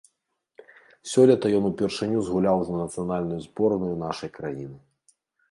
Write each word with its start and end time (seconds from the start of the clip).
Сёлета 1.11 1.51
ён 1.57 1.67
упершыню 1.71 2.19
згуляў 2.31 2.57
за 2.71 2.81
нацыянальную 2.81 3.39
зборную 3.47 3.93
нашай 4.07 4.35
краіны. 4.41 4.77